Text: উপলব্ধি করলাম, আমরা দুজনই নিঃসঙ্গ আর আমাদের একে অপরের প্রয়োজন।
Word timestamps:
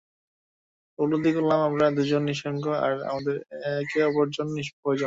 উপলব্ধি 0.99 1.31
করলাম, 1.33 1.59
আমরা 1.69 1.85
দুজনই 1.97 2.25
নিঃসঙ্গ 2.27 2.65
আর 2.85 2.93
আমাদের 3.11 3.35
একে 3.75 3.99
অপরের 4.03 4.29
প্রয়োজন। 4.75 4.99